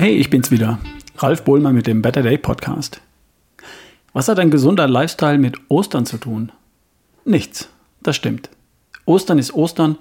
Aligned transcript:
Hey, 0.00 0.12
ich 0.12 0.30
bin's 0.30 0.52
wieder. 0.52 0.78
Ralf 1.16 1.42
Bohlmann 1.42 1.74
mit 1.74 1.88
dem 1.88 2.02
Better 2.02 2.22
Day 2.22 2.38
Podcast. 2.38 3.00
Was 4.12 4.28
hat 4.28 4.38
ein 4.38 4.52
gesunder 4.52 4.86
Lifestyle 4.86 5.38
mit 5.38 5.56
Ostern 5.66 6.06
zu 6.06 6.18
tun? 6.18 6.52
Nichts. 7.24 7.68
Das 8.00 8.14
stimmt. 8.14 8.48
Ostern 9.06 9.40
ist 9.40 9.54
Ostern 9.54 9.98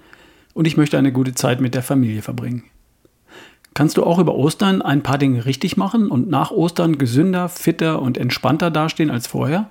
und 0.54 0.68
ich 0.68 0.78
möchte 0.78 1.00
eine 1.00 1.12
gute 1.12 1.34
Zeit 1.34 1.62
mit 1.62 1.74
der 1.74 1.82
Familie 1.82 2.22
verbringen. 2.22 2.66
Kannst 3.74 3.98
du 3.98 4.04
auch 4.04 4.20
über 4.20 4.36
Ostern 4.36 4.84
ein 4.84 5.02
paar 5.02 5.18
Dinge 5.18 5.48
richtig 5.48 5.78
machen 5.78 6.12
und 6.12 6.30
nach 6.30 6.52
Ostern 6.52 7.00
gesünder, 7.00 7.50
fitter 7.50 8.00
und 8.00 8.20
entspannter 8.20 8.70
dastehen 8.70 9.10
als 9.10 9.26
vorher? 9.26 9.68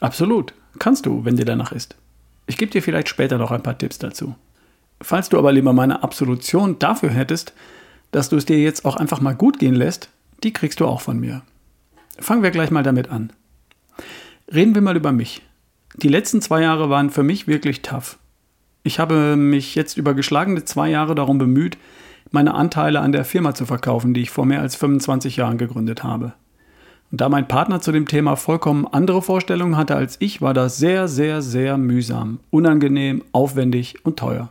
Absolut. 0.00 0.52
Kannst 0.80 1.06
du, 1.06 1.24
wenn 1.24 1.36
dir 1.36 1.44
danach 1.44 1.70
ist. 1.70 1.94
Ich 2.48 2.56
gebe 2.56 2.72
dir 2.72 2.82
vielleicht 2.82 3.08
später 3.08 3.38
noch 3.38 3.52
ein 3.52 3.62
paar 3.62 3.78
Tipps 3.78 4.00
dazu. 4.00 4.34
Falls 5.00 5.28
du 5.28 5.38
aber 5.38 5.52
lieber 5.52 5.72
meine 5.72 6.02
Absolution 6.02 6.80
dafür 6.80 7.10
hättest, 7.10 7.52
dass 8.10 8.28
du 8.28 8.36
es 8.36 8.44
dir 8.44 8.58
jetzt 8.58 8.84
auch 8.84 8.96
einfach 8.96 9.20
mal 9.20 9.34
gut 9.34 9.58
gehen 9.58 9.74
lässt, 9.74 10.10
die 10.42 10.52
kriegst 10.52 10.80
du 10.80 10.86
auch 10.86 11.00
von 11.00 11.18
mir. 11.18 11.42
Fangen 12.18 12.42
wir 12.42 12.50
gleich 12.50 12.70
mal 12.70 12.82
damit 12.82 13.10
an. 13.10 13.32
Reden 14.52 14.74
wir 14.74 14.82
mal 14.82 14.96
über 14.96 15.12
mich. 15.12 15.42
Die 15.96 16.08
letzten 16.08 16.40
zwei 16.40 16.62
Jahre 16.62 16.90
waren 16.90 17.10
für 17.10 17.22
mich 17.22 17.46
wirklich 17.46 17.82
tough. 17.82 18.18
Ich 18.82 18.98
habe 18.98 19.36
mich 19.36 19.74
jetzt 19.74 19.96
über 19.96 20.14
geschlagene 20.14 20.64
zwei 20.64 20.88
Jahre 20.88 21.14
darum 21.14 21.38
bemüht, 21.38 21.76
meine 22.30 22.54
Anteile 22.54 23.00
an 23.00 23.12
der 23.12 23.24
Firma 23.24 23.54
zu 23.54 23.66
verkaufen, 23.66 24.14
die 24.14 24.22
ich 24.22 24.30
vor 24.30 24.46
mehr 24.46 24.60
als 24.60 24.76
25 24.76 25.36
Jahren 25.36 25.58
gegründet 25.58 26.02
habe. 26.02 26.34
Und 27.10 27.20
da 27.20 27.28
mein 27.28 27.48
Partner 27.48 27.80
zu 27.80 27.90
dem 27.90 28.06
Thema 28.06 28.36
vollkommen 28.36 28.86
andere 28.86 29.22
Vorstellungen 29.22 29.76
hatte 29.76 29.96
als 29.96 30.16
ich, 30.20 30.42
war 30.42 30.54
das 30.54 30.76
sehr, 30.76 31.08
sehr, 31.08 31.40
sehr 31.40 31.78
mühsam, 31.78 32.40
unangenehm, 32.50 33.24
aufwendig 33.32 34.04
und 34.04 34.18
teuer. 34.18 34.50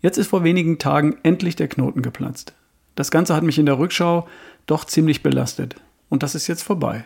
Jetzt 0.00 0.18
ist 0.18 0.28
vor 0.28 0.44
wenigen 0.44 0.78
Tagen 0.78 1.18
endlich 1.22 1.56
der 1.56 1.68
Knoten 1.68 2.02
geplatzt. 2.02 2.54
Das 2.94 3.10
Ganze 3.10 3.34
hat 3.34 3.42
mich 3.42 3.58
in 3.58 3.66
der 3.66 3.78
Rückschau 3.78 4.26
doch 4.66 4.84
ziemlich 4.84 5.22
belastet. 5.22 5.76
Und 6.08 6.22
das 6.22 6.34
ist 6.34 6.46
jetzt 6.46 6.62
vorbei. 6.62 7.04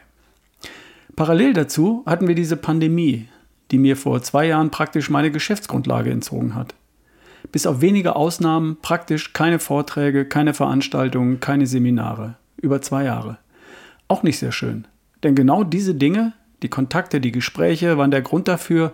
Parallel 1.16 1.52
dazu 1.52 2.02
hatten 2.06 2.26
wir 2.26 2.34
diese 2.34 2.56
Pandemie, 2.56 3.28
die 3.70 3.78
mir 3.78 3.96
vor 3.96 4.22
zwei 4.22 4.46
Jahren 4.46 4.70
praktisch 4.70 5.10
meine 5.10 5.30
Geschäftsgrundlage 5.30 6.10
entzogen 6.10 6.54
hat. 6.54 6.74
Bis 7.52 7.66
auf 7.66 7.80
wenige 7.80 8.16
Ausnahmen 8.16 8.78
praktisch 8.80 9.32
keine 9.32 9.58
Vorträge, 9.58 10.24
keine 10.24 10.54
Veranstaltungen, 10.54 11.40
keine 11.40 11.66
Seminare. 11.66 12.36
Über 12.60 12.80
zwei 12.80 13.04
Jahre. 13.04 13.38
Auch 14.08 14.22
nicht 14.22 14.38
sehr 14.38 14.52
schön. 14.52 14.86
Denn 15.22 15.34
genau 15.34 15.64
diese 15.64 15.94
Dinge, 15.94 16.32
die 16.62 16.68
Kontakte, 16.68 17.20
die 17.20 17.32
Gespräche, 17.32 17.98
waren 17.98 18.10
der 18.10 18.22
Grund 18.22 18.48
dafür, 18.48 18.92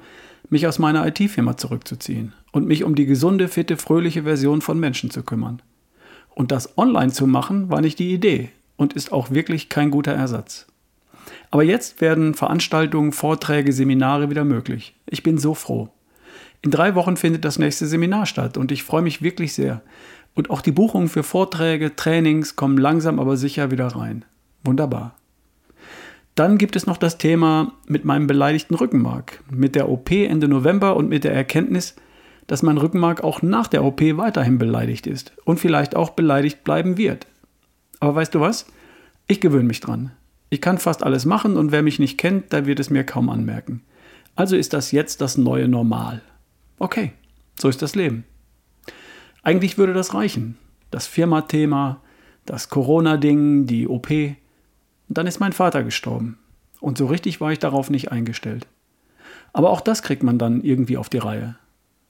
mich 0.51 0.67
aus 0.67 0.79
meiner 0.79 1.07
IT-Firma 1.07 1.57
zurückzuziehen 1.57 2.33
und 2.53 2.67
mich 2.67 2.85
um 2.85 2.95
die 2.95 3.07
gesunde, 3.07 3.49
fitte, 3.49 3.77
fröhliche 3.77 4.25
Version 4.25 4.61
von 4.61 4.79
Menschen 4.79 5.11
zu 5.11 5.23
kümmern. 5.23 5.63
Und 6.35 6.51
das 6.53 6.77
online 6.77 7.13
zu 7.13 7.27
machen, 7.27 7.71
war 7.71 7.81
nicht 7.81 7.99
die 7.99 8.13
Idee 8.13 8.51
und 8.77 8.93
ist 8.93 9.13
auch 9.13 9.31
wirklich 9.31 9.69
kein 9.69 9.91
guter 9.91 10.13
Ersatz. 10.13 10.67
Aber 11.51 11.63
jetzt 11.63 12.01
werden 12.01 12.35
Veranstaltungen, 12.35 13.13
Vorträge, 13.13 13.73
Seminare 13.73 14.31
wieder 14.31 14.45
möglich. 14.45 14.95
Ich 15.07 15.23
bin 15.23 15.39
so 15.39 15.55
froh. 15.55 15.89
In 16.63 16.71
drei 16.71 16.95
Wochen 16.95 17.17
findet 17.17 17.45
das 17.45 17.59
nächste 17.59 17.87
Seminar 17.87 18.27
statt 18.27 18.57
und 18.57 18.71
ich 18.71 18.83
freue 18.83 19.03
mich 19.03 19.23
wirklich 19.23 19.55
sehr. 19.55 19.83
Und 20.35 20.51
auch 20.51 20.61
die 20.61 20.73
Buchungen 20.73 21.09
für 21.09 21.23
Vorträge, 21.23 21.97
Trainings 21.97 22.57
kommen 22.57 22.79
langsam 22.79 23.19
aber 23.19 23.37
sicher 23.37 23.71
wieder 23.71 23.89
rein. 23.89 24.25
Wunderbar. 24.65 25.15
Dann 26.41 26.57
gibt 26.57 26.75
es 26.75 26.87
noch 26.87 26.97
das 26.97 27.19
Thema 27.19 27.75
mit 27.87 28.07
meinem 28.07 28.27
beleidigten 28.27 28.75
Rückenmark, 28.75 29.45
mit 29.51 29.75
der 29.75 29.91
OP 29.91 30.11
Ende 30.11 30.49
November 30.49 30.97
und 30.97 31.07
mit 31.07 31.25
der 31.25 31.35
Erkenntnis, 31.35 31.97
dass 32.47 32.63
mein 32.63 32.79
Rückenmark 32.79 33.23
auch 33.23 33.43
nach 33.43 33.67
der 33.67 33.85
OP 33.85 34.01
weiterhin 34.01 34.57
beleidigt 34.57 35.07
ist 35.07 35.35
und 35.45 35.61
vielleicht 35.61 35.95
auch 35.95 36.09
beleidigt 36.09 36.65
bleiben 36.65 36.97
wird. 36.97 37.27
Aber 37.99 38.15
weißt 38.15 38.35
du 38.35 38.41
was? 38.41 38.65
Ich 39.27 39.43
gewöhne 39.43 39.69
mich 39.69 39.81
dran. 39.81 40.13
Ich 40.49 40.63
kann 40.63 40.79
fast 40.79 41.03
alles 41.03 41.27
machen 41.27 41.59
und 41.59 41.73
wer 41.73 41.83
mich 41.83 41.99
nicht 41.99 42.17
kennt, 42.17 42.55
der 42.55 42.65
wird 42.65 42.81
es 42.81 42.89
mir 42.89 43.05
kaum 43.05 43.29
anmerken. 43.29 43.83
Also 44.35 44.57
ist 44.57 44.73
das 44.73 44.93
jetzt 44.93 45.21
das 45.21 45.37
neue 45.37 45.69
Normal. 45.69 46.23
Okay, 46.79 47.13
so 47.61 47.69
ist 47.69 47.83
das 47.83 47.95
Leben. 47.95 48.25
Eigentlich 49.43 49.77
würde 49.77 49.93
das 49.93 50.15
reichen. 50.15 50.57
Das 50.91 51.07
Firma-Thema, 51.07 52.01
das 52.47 52.71
Corona-Ding, 52.71 53.67
die 53.67 53.87
OP. 53.87 54.09
Und 55.11 55.19
dann 55.19 55.27
ist 55.27 55.41
mein 55.41 55.53
Vater 55.53 55.83
gestorben. 55.83 56.39
Und 56.79 56.97
so 56.97 57.07
richtig 57.07 57.41
war 57.41 57.51
ich 57.51 57.59
darauf 57.59 57.91
nicht 57.91 58.13
eingestellt. 58.13 58.69
Aber 59.53 59.71
auch 59.71 59.81
das 59.81 60.05
kriegt 60.05 60.23
man 60.23 60.39
dann 60.39 60.63
irgendwie 60.63 60.97
auf 60.97 61.09
die 61.09 61.19
Reihe. 61.19 61.57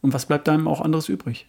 Und 0.02 0.12
was 0.12 0.26
bleibt 0.26 0.50
einem 0.50 0.68
auch 0.68 0.82
anderes 0.82 1.08
übrig? 1.08 1.48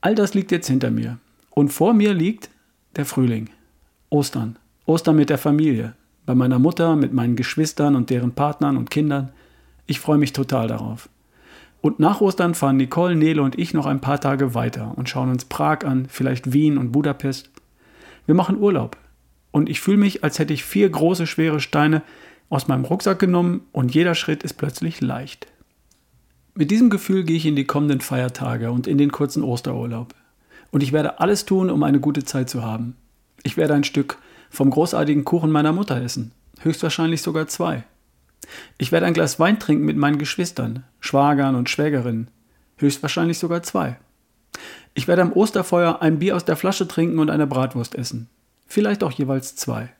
All 0.00 0.14
das 0.14 0.32
liegt 0.32 0.50
jetzt 0.50 0.66
hinter 0.66 0.90
mir. 0.90 1.18
Und 1.50 1.68
vor 1.68 1.92
mir 1.92 2.14
liegt 2.14 2.48
der 2.96 3.04
Frühling. 3.04 3.50
Ostern. 4.08 4.58
Ostern 4.86 5.16
mit 5.16 5.28
der 5.28 5.36
Familie. 5.36 5.92
Bei 6.24 6.34
meiner 6.34 6.58
Mutter, 6.58 6.96
mit 6.96 7.12
meinen 7.12 7.36
Geschwistern 7.36 7.94
und 7.94 8.08
deren 8.08 8.32
Partnern 8.32 8.78
und 8.78 8.90
Kindern. 8.90 9.32
Ich 9.86 10.00
freue 10.00 10.16
mich 10.16 10.32
total 10.32 10.68
darauf. 10.68 11.10
Und 11.82 12.00
nach 12.00 12.22
Ostern 12.22 12.54
fahren 12.54 12.78
Nicole, 12.78 13.14
Nele 13.14 13.42
und 13.42 13.58
ich 13.58 13.74
noch 13.74 13.84
ein 13.84 14.00
paar 14.00 14.22
Tage 14.22 14.54
weiter 14.54 14.96
und 14.96 15.10
schauen 15.10 15.28
uns 15.28 15.44
Prag 15.44 15.84
an, 15.84 16.06
vielleicht 16.08 16.54
Wien 16.54 16.78
und 16.78 16.92
Budapest. 16.92 17.50
Wir 18.24 18.34
machen 18.34 18.58
Urlaub. 18.58 18.96
Und 19.50 19.68
ich 19.68 19.80
fühle 19.80 19.96
mich, 19.96 20.22
als 20.22 20.38
hätte 20.38 20.54
ich 20.54 20.64
vier 20.64 20.88
große, 20.88 21.26
schwere 21.26 21.60
Steine 21.60 22.02
aus 22.48 22.68
meinem 22.68 22.84
Rucksack 22.84 23.18
genommen 23.18 23.62
und 23.72 23.94
jeder 23.94 24.14
Schritt 24.14 24.42
ist 24.42 24.54
plötzlich 24.54 25.00
leicht. 25.00 25.46
Mit 26.54 26.70
diesem 26.70 26.90
Gefühl 26.90 27.24
gehe 27.24 27.36
ich 27.36 27.46
in 27.46 27.56
die 27.56 27.64
kommenden 27.64 28.00
Feiertage 28.00 28.70
und 28.70 28.86
in 28.86 28.98
den 28.98 29.12
kurzen 29.12 29.42
Osterurlaub. 29.42 30.14
Und 30.70 30.82
ich 30.82 30.92
werde 30.92 31.20
alles 31.20 31.46
tun, 31.46 31.70
um 31.70 31.82
eine 31.82 32.00
gute 32.00 32.24
Zeit 32.24 32.50
zu 32.50 32.62
haben. 32.62 32.96
Ich 33.42 33.56
werde 33.56 33.74
ein 33.74 33.84
Stück 33.84 34.18
vom 34.50 34.70
großartigen 34.70 35.24
Kuchen 35.24 35.50
meiner 35.50 35.72
Mutter 35.72 36.00
essen. 36.00 36.32
Höchstwahrscheinlich 36.60 37.22
sogar 37.22 37.46
zwei. 37.46 37.84
Ich 38.78 38.92
werde 38.92 39.06
ein 39.06 39.14
Glas 39.14 39.38
Wein 39.38 39.58
trinken 39.58 39.84
mit 39.84 39.96
meinen 39.96 40.18
Geschwistern, 40.18 40.84
Schwagern 40.98 41.54
und 41.54 41.70
Schwägerinnen. 41.70 42.28
Höchstwahrscheinlich 42.76 43.38
sogar 43.38 43.62
zwei. 43.62 43.96
Ich 44.94 45.06
werde 45.06 45.22
am 45.22 45.32
Osterfeuer 45.32 46.02
ein 46.02 46.18
Bier 46.18 46.36
aus 46.36 46.44
der 46.44 46.56
Flasche 46.56 46.88
trinken 46.88 47.18
und 47.18 47.30
eine 47.30 47.46
Bratwurst 47.46 47.94
essen. 47.94 48.28
Vielleicht 48.70 49.02
auch 49.02 49.10
jeweils 49.10 49.56
zwei. 49.56 49.90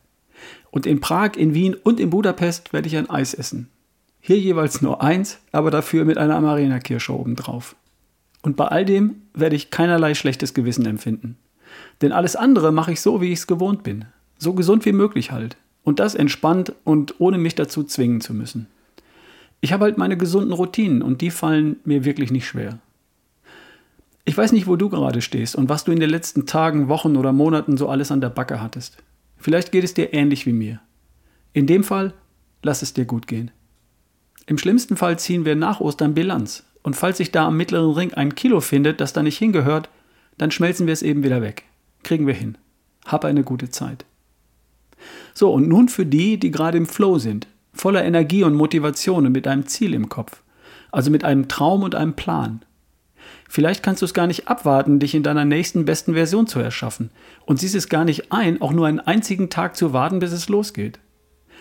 Und 0.70 0.86
in 0.86 1.00
Prag, 1.00 1.32
in 1.36 1.54
Wien 1.54 1.74
und 1.74 1.98
in 1.98 2.08
Budapest 2.08 2.72
werde 2.72 2.86
ich 2.86 2.96
ein 2.96 3.10
Eis 3.10 3.34
essen. 3.34 3.68
Hier 4.20 4.38
jeweils 4.38 4.80
nur 4.80 5.02
eins, 5.02 5.40
aber 5.50 5.72
dafür 5.72 6.04
mit 6.04 6.18
einer 6.18 6.36
Amarena-Kirsche 6.36 7.12
obendrauf. 7.12 7.74
Und 8.42 8.56
bei 8.56 8.66
all 8.66 8.84
dem 8.84 9.22
werde 9.34 9.56
ich 9.56 9.70
keinerlei 9.70 10.14
schlechtes 10.14 10.54
Gewissen 10.54 10.86
empfinden. 10.86 11.36
Denn 12.00 12.12
alles 12.12 12.36
andere 12.36 12.70
mache 12.70 12.92
ich 12.92 13.00
so, 13.00 13.20
wie 13.20 13.32
ich 13.32 13.40
es 13.40 13.46
gewohnt 13.48 13.82
bin. 13.82 14.04
So 14.38 14.52
gesund 14.52 14.86
wie 14.86 14.92
möglich 14.92 15.32
halt. 15.32 15.56
Und 15.82 15.98
das 15.98 16.14
entspannt 16.14 16.72
und 16.84 17.16
ohne 17.18 17.38
mich 17.38 17.56
dazu 17.56 17.82
zwingen 17.82 18.20
zu 18.20 18.34
müssen. 18.34 18.68
Ich 19.60 19.72
habe 19.72 19.86
halt 19.86 19.98
meine 19.98 20.16
gesunden 20.16 20.52
Routinen 20.52 21.02
und 21.02 21.22
die 21.22 21.30
fallen 21.30 21.80
mir 21.84 22.04
wirklich 22.04 22.30
nicht 22.30 22.46
schwer. 22.46 22.78
Ich 24.30 24.38
weiß 24.38 24.52
nicht, 24.52 24.68
wo 24.68 24.76
du 24.76 24.88
gerade 24.88 25.22
stehst 25.22 25.56
und 25.56 25.68
was 25.68 25.82
du 25.82 25.90
in 25.90 25.98
den 25.98 26.08
letzten 26.08 26.46
Tagen, 26.46 26.86
Wochen 26.86 27.16
oder 27.16 27.32
Monaten 27.32 27.76
so 27.76 27.88
alles 27.88 28.12
an 28.12 28.20
der 28.20 28.28
Backe 28.28 28.62
hattest. 28.62 28.96
Vielleicht 29.36 29.72
geht 29.72 29.82
es 29.82 29.92
dir 29.92 30.14
ähnlich 30.14 30.46
wie 30.46 30.52
mir. 30.52 30.78
In 31.52 31.66
dem 31.66 31.82
Fall, 31.82 32.14
lass 32.62 32.82
es 32.82 32.94
dir 32.94 33.06
gut 33.06 33.26
gehen. 33.26 33.50
Im 34.46 34.56
schlimmsten 34.56 34.96
Fall 34.96 35.18
ziehen 35.18 35.44
wir 35.44 35.56
nach 35.56 35.80
Ostern 35.80 36.14
Bilanz. 36.14 36.62
Und 36.84 36.94
falls 36.94 37.16
sich 37.16 37.32
da 37.32 37.48
am 37.48 37.56
mittleren 37.56 37.90
Ring 37.90 38.14
ein 38.14 38.36
Kilo 38.36 38.60
findet, 38.60 39.00
das 39.00 39.12
da 39.12 39.24
nicht 39.24 39.36
hingehört, 39.36 39.88
dann 40.38 40.52
schmelzen 40.52 40.86
wir 40.86 40.92
es 40.92 41.02
eben 41.02 41.24
wieder 41.24 41.42
weg. 41.42 41.64
Kriegen 42.04 42.28
wir 42.28 42.34
hin. 42.34 42.56
Hab 43.06 43.24
eine 43.24 43.42
gute 43.42 43.70
Zeit. 43.70 44.04
So, 45.34 45.52
und 45.52 45.66
nun 45.66 45.88
für 45.88 46.06
die, 46.06 46.38
die 46.38 46.52
gerade 46.52 46.78
im 46.78 46.86
Flow 46.86 47.18
sind, 47.18 47.48
voller 47.72 48.04
Energie 48.04 48.44
und 48.44 48.54
Motivation 48.54 49.26
und 49.26 49.32
mit 49.32 49.48
einem 49.48 49.66
Ziel 49.66 49.92
im 49.92 50.08
Kopf. 50.08 50.44
Also 50.92 51.10
mit 51.10 51.24
einem 51.24 51.48
Traum 51.48 51.82
und 51.82 51.96
einem 51.96 52.14
Plan. 52.14 52.60
Vielleicht 53.48 53.82
kannst 53.82 54.02
du 54.02 54.06
es 54.06 54.14
gar 54.14 54.26
nicht 54.26 54.48
abwarten, 54.48 55.00
dich 55.00 55.14
in 55.14 55.22
deiner 55.22 55.44
nächsten 55.44 55.84
besten 55.84 56.14
Version 56.14 56.46
zu 56.46 56.60
erschaffen 56.60 57.10
und 57.46 57.58
siehst 57.58 57.74
es 57.74 57.88
gar 57.88 58.04
nicht 58.04 58.32
ein, 58.32 58.60
auch 58.62 58.72
nur 58.72 58.86
einen 58.86 59.00
einzigen 59.00 59.50
Tag 59.50 59.76
zu 59.76 59.92
warten, 59.92 60.20
bis 60.20 60.32
es 60.32 60.48
losgeht. 60.48 60.98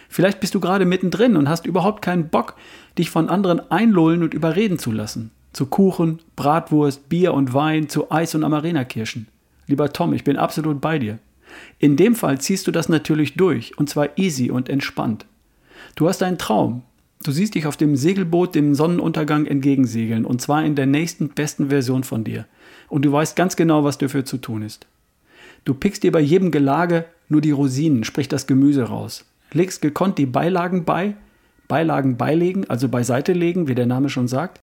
Vielleicht 0.08 0.40
bist 0.40 0.56
du 0.56 0.60
gerade 0.60 0.86
mittendrin 0.86 1.38
und 1.38 1.50
hast 1.50 1.66
überhaupt 1.66 2.02
keinen 2.02 2.30
Bock, 2.30 2.56
dich 2.98 3.10
von 3.10 3.30
anderen 3.30 3.72
einlullen 3.72 4.24
und 4.24 4.34
überreden 4.34 4.80
zu 4.80 4.92
lassen. 4.92 5.32
Zu 5.54 5.68
Kuchen, 5.68 6.20
Bratwurst, 6.36 7.10
Bier 7.10 7.34
und 7.34 7.54
Wein, 7.54 7.90
zu 7.90 8.12
Eis 8.12 8.36
und 8.36 8.44
Amarena-Kirschen. 8.44 9.28
Lieber 9.68 9.94
Tom, 9.94 10.14
ich 10.14 10.24
bin 10.24 10.38
absolut 10.38 10.82
bei 10.82 11.00
dir. 11.00 11.20
In 11.78 11.96
dem 11.96 12.16
Fall 12.16 12.40
ziehst 12.40 12.68
du 12.68 12.72
das 12.72 12.90
natürlich 12.90 13.36
durch, 13.36 13.78
und 13.78 13.90
zwar 13.90 14.18
easy 14.18 14.52
und 14.52 14.70
entspannt. 14.70 15.26
Du 15.96 16.08
hast 16.08 16.22
einen 16.24 16.38
Traum. 16.38 16.84
Du 17.24 17.32
siehst 17.32 17.56
dich 17.56 17.66
auf 17.66 17.78
dem 17.78 17.96
Segelboot 17.96 18.56
dem 18.56 18.76
Sonnenuntergang 18.76 19.46
entgegensegeln, 19.46 20.26
und 20.26 20.42
zwar 20.42 20.64
in 20.64 20.76
der 20.76 20.86
nächsten 20.86 21.30
besten 21.30 21.70
Version 21.70 22.04
von 22.04 22.24
dir. 22.24 22.46
Und 22.88 23.04
du 23.04 23.12
weißt 23.12 23.36
ganz 23.36 23.56
genau, 23.56 23.84
was 23.84 23.98
dafür 23.98 24.24
zu 24.26 24.38
tun 24.38 24.62
ist. 24.62 24.88
Du 25.66 25.74
pickst 25.74 26.04
dir 26.04 26.12
bei 26.12 26.22
jedem 26.22 26.52
Gelage 26.52 27.06
nur 27.28 27.42
die 27.42 27.52
Rosinen, 27.52 28.04
sprich 28.04 28.30
das 28.30 28.48
Gemüse 28.48 28.84
raus 28.84 29.26
legst 29.54 29.82
gekonnt 29.82 30.18
die 30.18 30.26
Beilagen 30.26 30.86
bei, 30.86 31.16
Beilagen 31.68 32.18
beilegen, 32.18 32.70
also 32.70 32.90
beiseite 32.90 33.34
legen, 33.34 33.68
wie 33.68 33.76
der 33.76 33.86
Name 33.86 34.10
schon 34.10 34.28
sagt, 34.28 34.60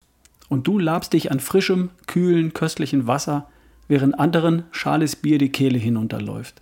und 0.48 0.66
du 0.66 0.78
labst 0.78 1.12
dich 1.12 1.30
an 1.30 1.40
frischem, 1.40 1.90
kühlen, 2.06 2.52
köstlichen 2.52 3.06
Wasser, 3.06 3.48
während 3.88 4.18
anderen 4.18 4.64
schales 4.70 5.16
Bier 5.16 5.38
die 5.38 5.50
Kehle 5.50 5.78
hinunterläuft. 5.78 6.60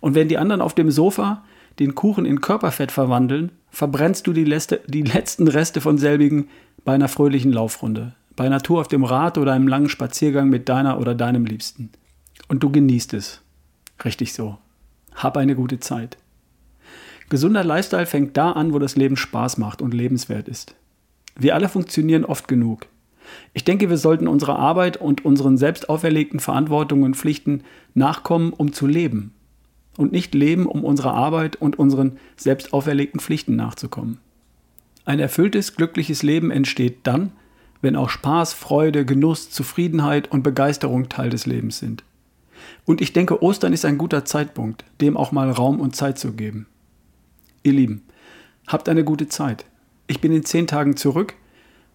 Und 0.00 0.14
wenn 0.14 0.28
die 0.28 0.38
anderen 0.38 0.60
auf 0.60 0.74
dem 0.74 0.90
Sofa 0.90 1.44
den 1.78 1.94
Kuchen 1.94 2.26
in 2.26 2.40
Körperfett 2.40 2.92
verwandeln, 2.92 3.52
verbrennst 3.72 4.26
du 4.26 4.32
die, 4.32 4.44
Leste, 4.44 4.80
die 4.86 5.02
letzten 5.02 5.48
Reste 5.48 5.80
von 5.80 5.98
selbigen 5.98 6.48
bei 6.84 6.94
einer 6.94 7.08
fröhlichen 7.08 7.52
Laufrunde, 7.52 8.14
bei 8.36 8.44
einer 8.44 8.62
Tour 8.62 8.82
auf 8.82 8.88
dem 8.88 9.02
Rad 9.02 9.38
oder 9.38 9.52
einem 9.52 9.66
langen 9.66 9.88
Spaziergang 9.88 10.48
mit 10.48 10.68
deiner 10.68 11.00
oder 11.00 11.14
deinem 11.14 11.46
Liebsten. 11.46 11.90
Und 12.48 12.62
du 12.62 12.70
genießt 12.70 13.14
es. 13.14 13.40
Richtig 14.04 14.34
so. 14.34 14.58
Hab 15.14 15.36
eine 15.36 15.56
gute 15.56 15.80
Zeit. 15.80 16.18
Gesunder 17.30 17.64
Lifestyle 17.64 18.06
fängt 18.06 18.36
da 18.36 18.52
an, 18.52 18.74
wo 18.74 18.78
das 18.78 18.96
Leben 18.96 19.16
Spaß 19.16 19.56
macht 19.56 19.80
und 19.80 19.94
lebenswert 19.94 20.48
ist. 20.48 20.74
Wir 21.34 21.54
alle 21.54 21.68
funktionieren 21.70 22.26
oft 22.26 22.46
genug. 22.46 22.86
Ich 23.54 23.64
denke, 23.64 23.88
wir 23.88 23.96
sollten 23.96 24.28
unserer 24.28 24.58
Arbeit 24.58 24.98
und 24.98 25.24
unseren 25.24 25.56
selbst 25.56 25.88
auferlegten 25.88 26.40
Verantwortungen 26.40 27.04
und 27.04 27.16
Pflichten 27.16 27.62
nachkommen, 27.94 28.52
um 28.52 28.74
zu 28.74 28.86
leben. 28.86 29.32
Und 29.96 30.12
nicht 30.12 30.34
leben, 30.34 30.66
um 30.66 30.84
unserer 30.84 31.14
Arbeit 31.14 31.56
und 31.56 31.78
unseren 31.78 32.18
selbst 32.36 32.72
auferlegten 32.72 33.20
Pflichten 33.20 33.56
nachzukommen. 33.56 34.18
Ein 35.04 35.18
erfülltes, 35.18 35.76
glückliches 35.76 36.22
Leben 36.22 36.50
entsteht 36.50 37.00
dann, 37.02 37.32
wenn 37.82 37.96
auch 37.96 38.08
Spaß, 38.08 38.54
Freude, 38.54 39.04
Genuss, 39.04 39.50
Zufriedenheit 39.50 40.30
und 40.30 40.42
Begeisterung 40.42 41.08
Teil 41.08 41.30
des 41.30 41.46
Lebens 41.46 41.78
sind. 41.78 42.04
Und 42.84 43.00
ich 43.00 43.12
denke, 43.12 43.42
Ostern 43.42 43.72
ist 43.72 43.84
ein 43.84 43.98
guter 43.98 44.24
Zeitpunkt, 44.24 44.84
dem 45.00 45.16
auch 45.16 45.32
mal 45.32 45.50
Raum 45.50 45.80
und 45.80 45.96
Zeit 45.96 46.18
zu 46.18 46.32
geben. 46.32 46.66
Ihr 47.64 47.72
Lieben, 47.72 48.02
habt 48.66 48.88
eine 48.88 49.04
gute 49.04 49.28
Zeit. 49.28 49.64
Ich 50.06 50.20
bin 50.20 50.32
in 50.32 50.44
zehn 50.44 50.66
Tagen 50.66 50.96
zurück 50.96 51.34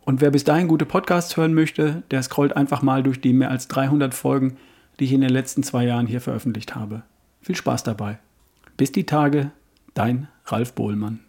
und 0.02 0.22
wer 0.22 0.32
bis 0.32 0.44
dahin 0.44 0.68
gute 0.68 0.86
Podcasts 0.86 1.36
hören 1.38 1.54
möchte, 1.54 2.04
der 2.12 2.24
scrollt 2.24 2.56
einfach 2.56 2.82
mal 2.82 3.04
durch 3.04 3.22
die 3.22 3.34
mehr 3.34 3.52
als 3.52 3.68
300 3.68 4.14
Folgen, 4.14 4.58
die 5.00 5.06
ich 5.06 5.14
in 5.14 5.22
den 5.22 5.30
letzten 5.30 5.64
zwei 5.64 5.86
Jahren 5.86 6.08
hier 6.08 6.22
veröffentlicht 6.22 6.76
habe. 6.76 7.04
Viel 7.48 7.56
Spaß 7.56 7.84
dabei. 7.84 8.20
Bis 8.76 8.92
die 8.92 9.06
Tage, 9.06 9.52
dein 9.94 10.28
Ralf 10.48 10.74
Bohlmann. 10.74 11.22